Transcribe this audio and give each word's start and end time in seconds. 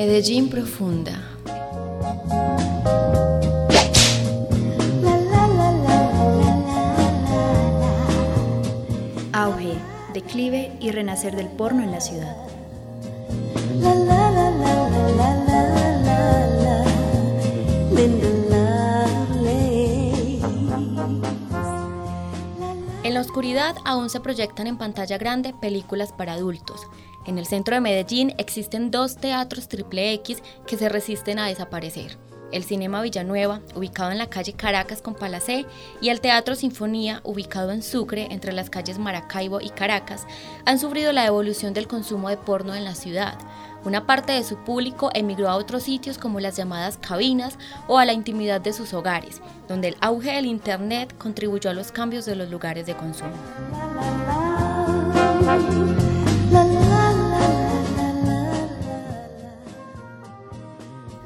Medellín 0.00 0.48
profunda. 0.48 1.12
Auge, 9.34 9.74
declive 10.14 10.72
y 10.80 10.90
renacer 10.90 11.36
del 11.36 11.48
porno 11.48 11.82
en 11.82 11.90
la 11.90 12.00
ciudad. 12.00 12.34
En 23.02 23.14
la 23.14 23.20
oscuridad 23.20 23.76
aún 23.84 24.08
se 24.08 24.20
proyectan 24.20 24.66
en 24.66 24.78
pantalla 24.78 25.18
grande 25.18 25.52
películas 25.52 26.14
para 26.14 26.32
adultos. 26.32 26.86
En 27.26 27.38
el 27.38 27.46
centro 27.46 27.74
de 27.74 27.80
Medellín 27.80 28.34
existen 28.38 28.90
dos 28.90 29.16
teatros 29.16 29.68
triple 29.68 30.12
X 30.14 30.42
que 30.66 30.76
se 30.76 30.88
resisten 30.88 31.38
a 31.38 31.46
desaparecer. 31.46 32.16
El 32.50 32.64
Cinema 32.64 33.02
Villanueva, 33.02 33.60
ubicado 33.76 34.10
en 34.10 34.18
la 34.18 34.28
calle 34.28 34.54
Caracas 34.54 35.02
con 35.02 35.14
Palacé, 35.14 35.66
y 36.00 36.08
el 36.08 36.20
Teatro 36.20 36.56
Sinfonía, 36.56 37.20
ubicado 37.22 37.70
en 37.70 37.82
Sucre, 37.82 38.28
entre 38.30 38.52
las 38.52 38.70
calles 38.70 38.98
Maracaibo 38.98 39.60
y 39.60 39.70
Caracas, 39.70 40.26
han 40.64 40.78
sufrido 40.80 41.12
la 41.12 41.26
evolución 41.26 41.74
del 41.74 41.86
consumo 41.86 42.28
de 42.28 42.36
porno 42.36 42.74
en 42.74 42.84
la 42.84 42.96
ciudad. 42.96 43.38
Una 43.84 44.04
parte 44.06 44.32
de 44.32 44.42
su 44.42 44.56
público 44.56 45.10
emigró 45.14 45.48
a 45.48 45.56
otros 45.56 45.84
sitios 45.84 46.18
como 46.18 46.40
las 46.40 46.56
llamadas 46.56 46.98
cabinas 46.98 47.56
o 47.86 47.98
a 47.98 48.04
la 48.04 48.12
intimidad 48.12 48.60
de 48.60 48.72
sus 48.72 48.92
hogares, 48.94 49.40
donde 49.68 49.88
el 49.88 49.96
auge 50.00 50.32
del 50.32 50.46
Internet 50.46 51.14
contribuyó 51.16 51.70
a 51.70 51.74
los 51.74 51.92
cambios 51.92 52.26
de 52.26 52.34
los 52.34 52.50
lugares 52.50 52.84
de 52.84 52.94
consumo. 52.94 53.36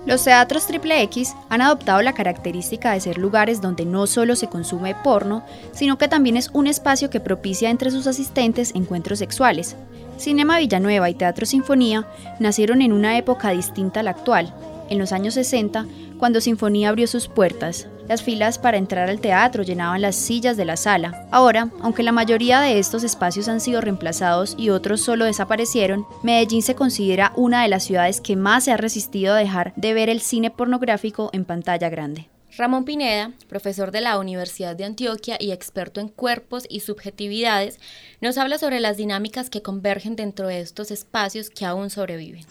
Los 0.07 0.25
teatros 0.25 0.67
triple 0.67 1.03
X 1.03 1.35
han 1.49 1.63
adoptado 1.63 2.03
la 2.03 2.13
característica 2.13 2.93
de 2.93 3.01
ser 3.01 3.19
lugares 3.19 3.61
donde 3.61 3.87
no 3.87 4.07
solo 4.07 4.37
se 4.37 4.49
consume 4.49 4.95
porno, 4.95 5.45
sino 5.73 5.97
que 5.97 6.09
también 6.09 6.37
es 6.37 6.51
un 6.53 6.67
espacio 6.67 7.09
que 7.09 7.21
propicia 7.21 7.71
entre 7.71 7.91
sus 7.91 8.07
asistentes 8.07 8.75
encuentros 8.75 9.19
sexuales, 9.19 9.77
Cinema 10.19 10.59
Villanueva 10.59 11.11
y 11.11 11.15
Teatro 11.15 11.45
Sinfonía 11.45 12.07
nacieron 12.39 12.83
en 12.83 12.93
una 12.93 13.19
época 13.19 13.51
distinta 13.51 14.01
a 14.01 14.03
la 14.03 14.11
actual, 14.11 14.55
en 14.89 14.99
los 14.99 15.13
años 15.13 15.35
60, 15.35 15.87
cuando 16.25 16.41
Sinfonía 16.41 16.89
abrió 16.89 17.07
sus 17.07 17.29
puertas. 17.29 17.87
Las 18.09 18.23
filas 18.23 18.59
para 18.59 18.79
entrar 18.79 19.11
al 19.11 19.21
teatro 19.21 19.63
llenaban 19.63 20.01
las 20.01 20.17
sillas 20.17 20.57
de 20.57 20.65
la 20.65 20.79
sala. 20.79 21.29
Ahora, 21.31 21.69
aunque 21.83 22.03
la 22.03 22.13
mayoría 22.13 22.63
de 22.63 22.79
estos 22.79 23.05
espacios 23.05 23.47
han 23.47 23.61
sido 23.61 23.83
reemplazados 23.83 24.55
y 24.57 24.71
otros 24.71 25.03
solo 25.03 25.27
desaparecieron, 25.27 26.07
Medellín 26.23 26.63
se 26.63 26.75
considera 26.75 27.35
una 27.37 27.63
de 27.63 27.69
las 27.69 27.85
ciudades 27.85 28.23
que 28.23 28.37
más 28.37 28.65
se 28.65 28.73
ha 28.73 28.79
resistido 28.79 29.35
a 29.35 29.37
dejar 29.37 29.75
de 29.77 29.93
ver 29.93 30.09
el 30.09 30.23
cine 30.23 30.51
pornográfico 30.51 31.29
en 31.35 31.45
pantalla 31.45 31.91
grande. 31.91 32.31
Ramón 32.57 32.87
Pineda, 32.87 33.33
profesor 33.47 33.91
de 33.91 34.01
la 34.01 34.19
Universidad 34.19 34.75
de 34.75 34.87
Antioquia 34.87 35.37
y 35.39 35.53
experto 35.53 36.01
en 36.01 36.09
cuerpos 36.09 36.65
y 36.71 36.81
subjetividades, 36.81 37.79
nos 38.23 38.39
habla 38.39 38.57
sobre 38.57 38.81
las 38.81 38.97
dinámicas 38.97 39.51
que 39.51 39.61
convergen 39.61 40.17
dentro 40.17 40.47
de 40.47 40.61
estos 40.61 40.91
espacios 40.91 41.51
que 41.51 41.67
aún 41.67 41.91
sobreviven. 41.91 42.47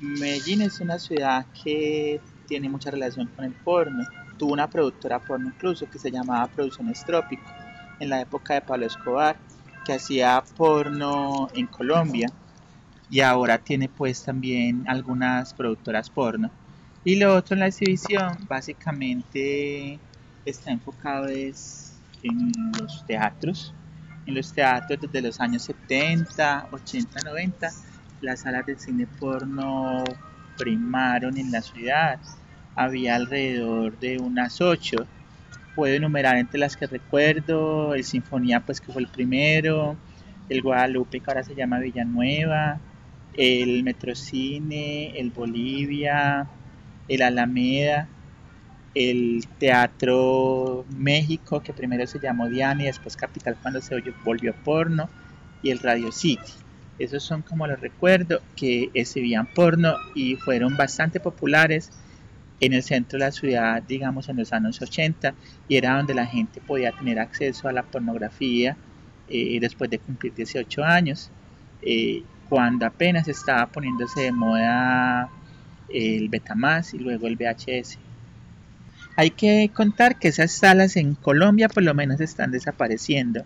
Medellín 0.00 0.62
es 0.62 0.80
una 0.80 0.98
ciudad 0.98 1.44
que 1.62 2.22
tiene 2.48 2.68
mucha 2.68 2.90
relación 2.90 3.28
con 3.28 3.44
el 3.44 3.52
porno. 3.52 4.04
Tuvo 4.38 4.52
una 4.52 4.68
productora 4.68 5.20
porno 5.20 5.48
incluso 5.48 5.88
que 5.88 5.98
se 5.98 6.10
llamaba 6.10 6.48
Producciones 6.48 7.04
Trópico 7.04 7.44
en 8.00 8.08
la 8.08 8.20
época 8.20 8.54
de 8.54 8.62
Pablo 8.62 8.86
Escobar, 8.86 9.36
que 9.84 9.92
hacía 9.92 10.42
porno 10.56 11.48
en 11.54 11.66
Colombia 11.66 12.28
y 13.10 13.20
ahora 13.20 13.58
tiene 13.58 13.88
pues 13.88 14.24
también 14.24 14.84
algunas 14.88 15.54
productoras 15.54 16.10
porno. 16.10 16.50
Y 17.04 17.16
lo 17.16 17.34
otro 17.34 17.54
en 17.54 17.60
la 17.60 17.66
exhibición 17.68 18.36
básicamente 18.48 19.98
está 20.44 20.70
enfocado 20.70 21.26
es 21.26 21.94
en 22.22 22.52
los 22.80 23.04
teatros. 23.06 23.74
En 24.26 24.34
los 24.34 24.52
teatros 24.52 25.00
desde 25.00 25.22
los 25.22 25.40
años 25.40 25.62
70, 25.62 26.68
80, 26.70 27.20
90, 27.24 27.70
las 28.20 28.40
salas 28.40 28.66
de 28.66 28.78
cine 28.78 29.06
porno 29.06 30.04
primaron 30.58 31.38
en 31.38 31.50
la 31.50 31.62
ciudad. 31.62 32.18
Había 32.74 33.16
alrededor 33.16 33.98
de 33.98 34.18
unas 34.18 34.60
ocho. 34.60 35.06
Puedo 35.74 35.94
enumerar 35.94 36.36
entre 36.36 36.58
las 36.58 36.76
que 36.76 36.86
recuerdo, 36.86 37.94
el 37.94 38.04
Sinfonía 38.04 38.60
pues 38.60 38.80
que 38.80 38.92
fue 38.92 39.02
el 39.02 39.08
primero, 39.08 39.96
el 40.48 40.60
Guadalupe 40.62 41.20
que 41.20 41.30
ahora 41.30 41.44
se 41.44 41.54
llama 41.54 41.78
Villanueva, 41.78 42.80
el 43.34 43.84
Metrocine, 43.84 45.18
el 45.18 45.30
Bolivia, 45.30 46.48
el 47.06 47.22
Alameda, 47.22 48.08
el 48.94 49.46
Teatro 49.58 50.84
México, 50.90 51.62
que 51.62 51.72
primero 51.72 52.06
se 52.06 52.18
llamó 52.18 52.48
Diana 52.48 52.82
y 52.82 52.86
después 52.86 53.16
Capital 53.16 53.56
cuando 53.62 53.80
se 53.80 54.02
volvió 54.24 54.54
porno, 54.64 55.08
y 55.62 55.70
el 55.70 55.78
Radio 55.78 56.10
City. 56.12 56.52
Esos 56.98 57.22
son 57.22 57.42
como 57.42 57.66
los 57.66 57.80
recuerdo 57.80 58.40
que 58.56 58.90
exhibían 58.94 59.46
porno 59.46 59.94
y 60.14 60.36
fueron 60.36 60.76
bastante 60.76 61.20
populares 61.20 61.90
en 62.60 62.72
el 62.72 62.82
centro 62.82 63.18
de 63.18 63.24
la 63.24 63.32
ciudad, 63.32 63.82
digamos 63.82 64.28
en 64.28 64.36
los 64.36 64.52
años 64.52 64.82
80, 64.82 65.34
y 65.68 65.76
era 65.76 65.96
donde 65.96 66.14
la 66.14 66.26
gente 66.26 66.60
podía 66.60 66.92
tener 66.92 67.18
acceso 67.18 67.68
a 67.68 67.72
la 67.72 67.84
pornografía 67.84 68.76
eh, 69.28 69.58
después 69.60 69.90
de 69.90 69.98
cumplir 69.98 70.34
18 70.34 70.82
años, 70.82 71.30
eh, 71.82 72.22
cuando 72.48 72.86
apenas 72.86 73.28
estaba 73.28 73.66
poniéndose 73.66 74.22
de 74.22 74.32
moda 74.32 75.28
el 75.88 76.28
Betamax 76.28 76.94
y 76.94 76.98
luego 76.98 77.26
el 77.26 77.36
VHS. 77.36 77.98
Hay 79.16 79.30
que 79.30 79.70
contar 79.74 80.18
que 80.18 80.28
esas 80.28 80.52
salas 80.52 80.96
en 80.96 81.14
Colombia 81.14 81.68
por 81.68 81.82
lo 81.82 81.94
menos 81.94 82.20
están 82.20 82.50
desapareciendo. 82.50 83.44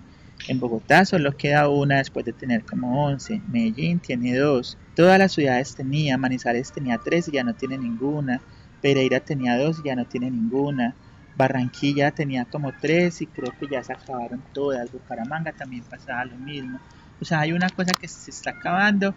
En 0.48 0.58
Bogotá 0.58 1.04
solo 1.04 1.36
queda 1.36 1.68
una 1.68 1.98
después 1.98 2.24
de 2.24 2.32
tener 2.32 2.64
como 2.64 3.06
11. 3.06 3.42
Medellín 3.48 4.00
tiene 4.00 4.36
dos. 4.36 4.76
Todas 4.96 5.18
las 5.18 5.32
ciudades 5.32 5.74
tenía. 5.74 6.18
Manizales 6.18 6.72
tenía 6.72 6.98
tres 6.98 7.28
y 7.28 7.32
ya 7.32 7.44
no 7.44 7.54
tiene 7.54 7.78
ninguna. 7.78 8.40
Pereira 8.80 9.20
tenía 9.20 9.56
dos 9.56 9.78
y 9.78 9.88
ya 9.88 9.94
no 9.94 10.04
tiene 10.04 10.30
ninguna. 10.30 10.96
Barranquilla 11.36 12.10
tenía 12.10 12.44
como 12.44 12.72
tres 12.72 13.22
y 13.22 13.26
creo 13.26 13.52
que 13.58 13.68
ya 13.68 13.84
se 13.84 13.92
acabaron 13.92 14.42
todas. 14.52 14.90
Bucaramanga 14.90 15.52
también 15.52 15.84
pasaba 15.84 16.24
lo 16.24 16.36
mismo. 16.36 16.80
O 17.20 17.24
sea, 17.24 17.40
hay 17.40 17.52
una 17.52 17.68
cosa 17.68 17.92
que 17.94 18.08
se 18.08 18.30
está 18.30 18.50
acabando 18.50 19.14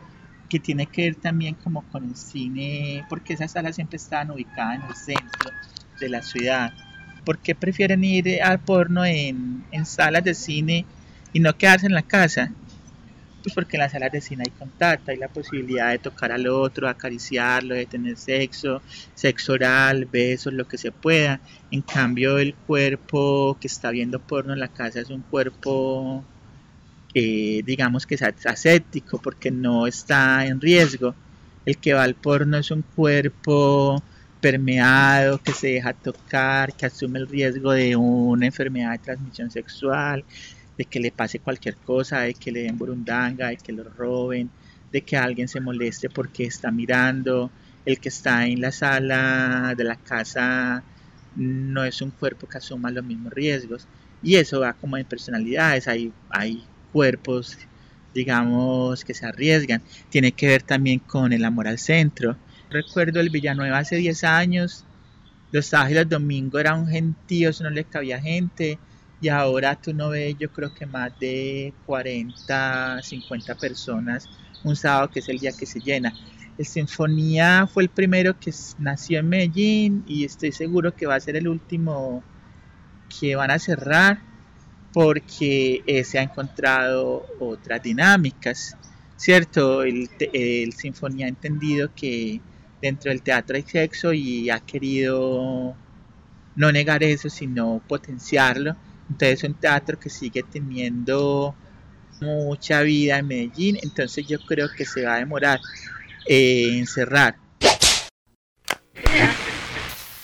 que 0.48 0.60
tiene 0.60 0.86
que 0.86 1.06
ver 1.06 1.16
también 1.16 1.56
como 1.56 1.82
con 1.90 2.04
el 2.04 2.16
cine, 2.16 3.04
porque 3.10 3.34
esas 3.34 3.52
salas 3.52 3.76
siempre 3.76 3.98
estaban 3.98 4.30
ubicadas 4.30 4.76
en 4.76 4.88
el 4.88 4.96
centro 4.96 5.52
de 6.00 6.10
la 6.10 6.22
ciudad. 6.22 6.72
¿Por 7.26 7.40
qué 7.40 7.56
prefieren 7.56 8.04
ir 8.04 8.44
al 8.44 8.60
porno 8.60 9.04
en, 9.04 9.66
en 9.72 9.86
salas 9.88 10.24
de 10.24 10.36
cine 10.36 10.86
y 11.36 11.42
no 11.42 11.58
quedarse 11.58 11.86
en 11.86 11.94
la 11.94 12.02
casa? 12.02 12.50
Pues 13.44 13.54
porque 13.54 13.76
en 13.76 13.82
las 13.82 13.92
salas 13.92 14.10
de 14.10 14.22
cine 14.22 14.46
hay 14.48 14.54
contacto, 14.58 15.12
hay 15.12 15.18
la 15.18 15.28
posibilidad 15.28 15.92
de 15.92 16.00
tocar 16.00 16.32
al 16.32 16.48
otro, 16.48 16.88
acariciarlo, 16.88 17.76
de 17.76 17.86
tener 17.86 18.16
sexo, 18.16 18.82
sexo 19.16 19.52
oral, 19.52 20.06
besos, 20.06 20.54
lo 20.54 20.66
que 20.66 20.78
se 20.78 20.94
pueda. 20.94 21.42
En 21.72 21.82
cambio, 21.82 22.38
el 22.38 22.56
cuerpo 22.56 23.58
que 23.60 23.68
está 23.68 23.92
viendo 23.92 24.22
porno 24.22 24.54
en 24.54 24.62
la 24.62 24.70
casa 24.70 25.02
es 25.02 25.10
un 25.10 25.24
cuerpo 25.24 26.24
digamos 27.14 28.06
que 28.06 28.16
es 28.16 28.22
aséptico 28.22 29.18
porque 29.18 29.52
no 29.52 29.88
está 29.88 30.46
en 30.46 30.62
riesgo. 30.62 31.16
El 31.66 31.78
que 31.78 31.94
va 31.94 32.04
al 32.04 32.16
porno 32.16 32.58
es 32.58 32.72
un 32.72 32.82
cuerpo 32.82 34.02
permeado, 34.40 35.38
que 35.40 35.52
se 35.52 35.68
deja 35.68 35.92
tocar, 35.92 36.72
que 36.74 36.86
asume 36.86 37.20
el 37.20 37.28
riesgo 37.28 37.74
de 37.74 37.98
una 37.98 38.46
enfermedad 38.46 38.92
de 38.92 39.00
transmisión 39.00 39.52
sexual, 39.52 40.24
de 40.78 40.86
que 40.86 41.00
le 41.00 41.12
pase 41.12 41.40
cualquier 41.40 41.78
cosa, 41.78 42.22
de 42.22 42.34
que 42.34 42.52
le 42.52 42.64
den 42.64 42.78
burundanga, 42.78 43.50
de 43.50 43.58
que 43.58 43.72
lo 43.72 43.84
roben, 43.84 44.50
de 44.92 45.02
que 45.02 45.18
alguien 45.18 45.48
se 45.48 45.60
moleste 45.60 46.10
porque 46.10 46.46
está 46.46 46.72
mirando. 46.72 47.52
El 47.86 48.00
que 48.00 48.10
está 48.10 48.48
en 48.48 48.62
la 48.62 48.72
sala 48.72 49.74
de 49.78 49.84
la 49.84 49.96
casa 49.96 50.84
no 51.36 51.84
es 51.84 52.02
un 52.02 52.12
cuerpo 52.12 52.48
que 52.48 52.58
asuma 52.58 52.92
los 52.92 53.04
mismos 53.04 53.34
riesgos. 53.34 53.88
Y 54.24 54.36
eso 54.36 54.62
va 54.62 54.74
como 54.74 54.98
en 54.98 55.06
personalidades. 55.06 55.88
Hay, 55.88 56.12
hay 56.30 56.64
cuerpos, 56.92 57.58
digamos, 58.14 59.04
que 59.04 59.14
se 59.14 59.26
arriesgan. 59.26 59.82
Tiene 60.10 60.32
que 60.32 60.48
ver 60.48 60.64
también 60.64 61.00
con 61.00 61.32
el 61.34 61.46
amor 61.46 61.68
al 61.68 61.78
centro. 61.78 62.38
Recuerdo 62.70 63.20
el 63.20 63.30
Villanueva 63.30 63.78
hace 63.78 63.98
10 63.98 64.24
años, 64.24 64.84
los 65.52 65.68
sábados 65.68 65.92
y 65.92 65.96
los 65.96 66.10
domingos 66.10 66.60
era 66.60 66.74
un 66.74 66.88
gentío, 66.88 67.52
no 67.62 67.70
le 67.70 67.84
cabía 67.84 68.20
gente. 68.20 68.80
Y 69.22 69.30
ahora 69.30 69.76
tú 69.76 69.94
no 69.94 70.10
ves, 70.10 70.36
yo 70.38 70.52
creo 70.52 70.74
que 70.74 70.86
más 70.86 71.18
de 71.20 71.74
40, 71.86 73.02
50 73.02 73.56
personas 73.56 74.30
un 74.64 74.76
sábado 74.76 75.10
que 75.10 75.20
es 75.20 75.30
el 75.30 75.40
día 75.40 75.52
que 75.52 75.66
se 75.66 75.80
llena. 75.80 76.14
El 76.58 76.66
Sinfonía 76.66 77.68
fue 77.68 77.84
el 77.84 77.90
primero 77.90 78.40
que 78.40 78.54
nació 78.80 79.20
en 79.20 79.30
Medellín 79.30 80.04
y 80.08 80.26
estoy 80.26 80.52
seguro 80.52 80.96
que 80.96 81.06
va 81.06 81.16
a 81.16 81.20
ser 81.20 81.36
el 81.36 81.48
último 81.48 82.24
que 83.20 83.36
van 83.36 83.52
a 83.52 83.60
cerrar 83.60 84.20
porque 84.94 85.84
eh, 85.86 86.04
se 86.06 86.20
ha 86.20 86.24
encontrado 86.24 87.26
otras 87.40 87.84
dinámicas, 87.84 88.78
¿cierto? 89.18 89.84
El, 89.84 90.10
Sinfonía 90.74 91.26
ha 91.26 91.30
entendido 91.30 91.92
que 91.94 92.40
dentro 92.82 93.12
del 93.12 93.22
teatro 93.22 93.58
hay 93.58 93.64
sexo 93.64 94.14
y 94.14 94.50
ha 94.50 94.62
querido 94.62 95.76
no 96.56 96.72
negar 96.72 97.04
eso, 97.04 97.30
sino 97.30 97.82
potenciarlo. 97.88 98.78
Entonces 99.10 99.44
es 99.44 99.50
un 99.50 99.56
teatro 99.56 100.00
que 100.00 100.10
sigue 100.10 100.44
teniendo 100.44 101.56
mucha 102.22 102.82
vida 102.82 103.18
en 103.18 103.28
Medellín, 103.28 103.78
entonces 103.84 104.26
yo 104.28 104.40
creo 104.40 104.70
que 104.76 104.86
se 104.86 105.06
va 105.06 105.16
a 105.16 105.20
demorar 105.20 105.60
eh, 106.28 106.78
en 106.78 106.88
cerrar. 106.88 107.36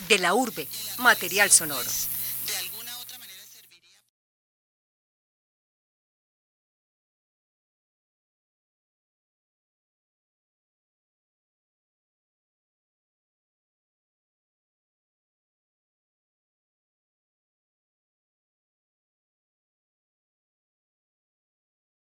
De 0.08 0.20
la 0.20 0.34
urbe, 0.34 0.68
material 1.00 1.50
sonoro. 1.50 1.90